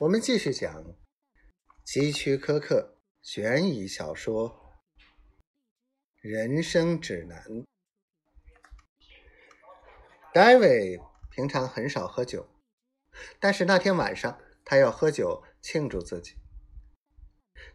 [0.00, 0.84] 我们继续讲
[1.84, 4.74] 希区柯克悬疑小说
[6.20, 7.42] 《人生指南》。
[10.32, 11.00] 戴维
[11.30, 12.48] 平常很少喝酒，
[13.38, 16.36] 但是那天晚上他要喝酒庆祝自己。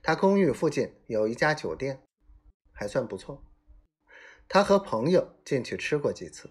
[0.01, 2.03] 他公寓附近有一家酒店，
[2.73, 3.45] 还算不错。
[4.47, 6.49] 他和朋友进去吃过几次。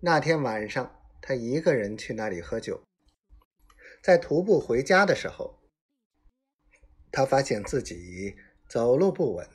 [0.00, 2.87] 那天晚上，他一个人去那里喝酒。
[4.08, 5.60] 在徒步回家的时候，
[7.12, 8.34] 他发现自己
[8.66, 9.46] 走路不稳，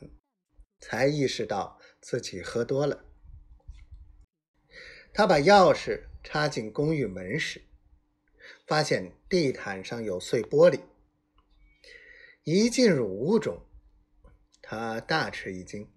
[0.79, 3.03] 才意识到自己喝多了。
[5.11, 7.63] 他把钥匙插进公寓门时，
[8.67, 10.81] 发现地毯上有碎玻璃。
[12.43, 13.59] 一进入屋中，
[14.61, 15.91] 他大吃一惊，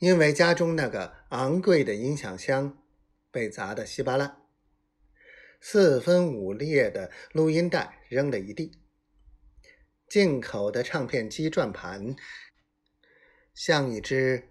[0.00, 2.76] 因为家中那个昂贵的音响箱
[3.30, 4.45] 被砸得稀巴烂。
[5.60, 8.72] 四分五裂的录音带扔了一地，
[10.08, 12.14] 进口的唱片机转盘
[13.52, 14.48] 像一只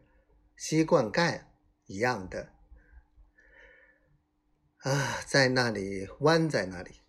[0.56, 1.52] 吸罐盖
[1.86, 2.54] 一样的
[4.80, 7.02] 啊，在那里弯在那里。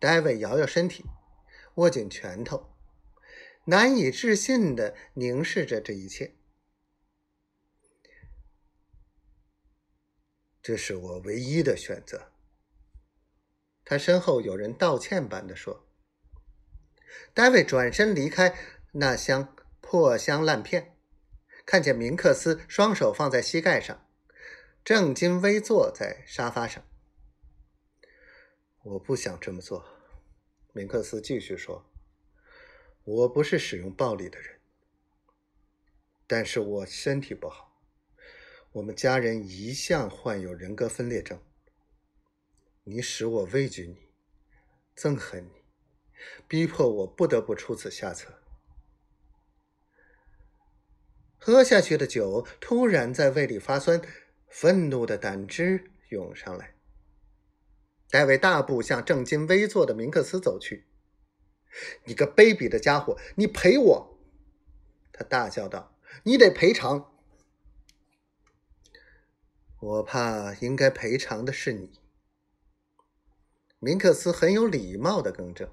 [0.00, 1.04] 戴维摇摇身体，
[1.74, 2.76] 握紧拳头，
[3.64, 6.36] 难以置信的凝视着这一切。
[10.62, 12.32] 这是我唯一的选择。
[13.88, 15.88] 他身后有人道歉般的说
[17.32, 18.54] ：“戴维转身离开
[18.92, 20.94] 那箱破箱烂片，
[21.64, 24.06] 看见明克斯双手放在膝盖上，
[24.84, 26.84] 正襟危坐在沙发上。
[28.82, 29.82] 我不想这么做。”
[30.74, 31.90] 明克斯继续说
[33.04, 34.60] ：“我不是使用暴力的人，
[36.26, 37.80] 但是我身体不好。
[38.72, 41.42] 我们家人一向患有人格分裂症。”
[42.90, 44.08] 你使我畏惧你，
[44.96, 45.50] 憎恨你，
[46.48, 48.40] 逼迫我不得不出此下策。
[51.36, 54.00] 喝下去的酒突然在胃里发酸，
[54.48, 56.76] 愤怒的胆汁涌上来。
[58.08, 60.86] 戴维大步向正襟危坐的明克斯走去。
[62.04, 64.18] “你个卑鄙的家伙，你赔我！”
[65.12, 67.12] 他大叫道，“你得赔偿！”
[69.78, 72.00] 我怕应该赔偿的是你。
[73.80, 75.70] 明克斯很有礼貌的更正，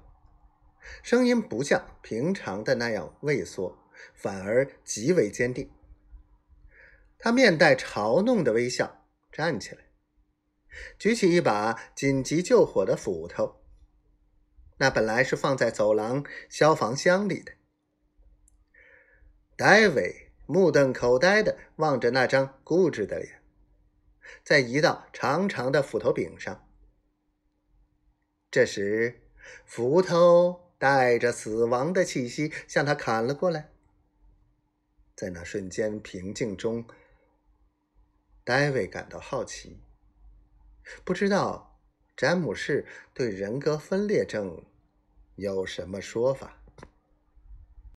[1.02, 3.76] 声音不像平常的那样畏缩，
[4.14, 5.68] 反而极为坚定。
[7.18, 9.86] 他面带嘲弄的微笑，站起来，
[10.96, 13.56] 举起一把紧急救火的斧头。
[14.78, 17.52] 那本来是放在走廊消防箱里的。
[19.56, 23.42] 戴维目瞪口呆的望着那张固执的脸，
[24.44, 26.62] 在一道长长的斧头柄上。
[28.50, 29.20] 这时，
[29.64, 33.70] 斧头带着死亡的气息向他砍了过来。
[35.14, 36.86] 在那瞬间平静中，
[38.44, 39.80] 戴维感到好奇，
[41.04, 41.80] 不知道
[42.16, 44.64] 詹姆士对人格分裂症
[45.34, 46.62] 有什么说法。